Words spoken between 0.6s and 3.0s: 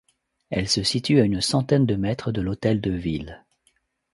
se situe à une centaine de mètres de l'hôtel de